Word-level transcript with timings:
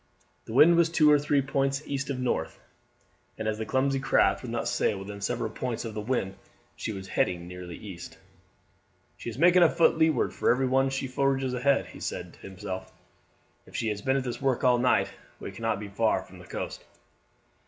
The 0.45 0.53
wind 0.53 0.77
was 0.77 0.89
two 0.89 1.11
or 1.11 1.19
three 1.19 1.43
points 1.43 1.83
east 1.85 2.09
of 2.09 2.17
north, 2.19 2.59
and 3.37 3.47
as 3.47 3.59
the 3.59 3.67
clumsy 3.67 3.99
craft 3.99 4.41
would 4.41 4.49
not 4.49 4.67
sail 4.67 4.97
within 4.97 5.21
several 5.21 5.51
points 5.51 5.85
of 5.85 5.93
the 5.93 6.01
wind 6.01 6.33
she 6.75 6.91
was 6.91 7.09
heading 7.09 7.47
nearly 7.47 7.75
east. 7.77 8.17
"She 9.15 9.29
is 9.29 9.37
making 9.37 9.61
a 9.61 9.69
foot 9.69 9.91
to 9.91 9.97
leeward 9.97 10.33
for 10.33 10.49
every 10.49 10.65
one 10.65 10.89
she 10.89 11.05
forges 11.05 11.53
ahead," 11.53 11.85
he 11.85 11.99
said 11.99 12.33
to 12.33 12.39
himself. 12.39 12.91
"If 13.67 13.75
she 13.75 13.89
has 13.89 14.01
been 14.01 14.17
at 14.17 14.23
this 14.23 14.41
work 14.41 14.63
all 14.63 14.79
night 14.79 15.11
we 15.39 15.51
cannot 15.51 15.79
be 15.79 15.87
far 15.87 16.23
from 16.23 16.39
the 16.39 16.45
coast." 16.47 16.83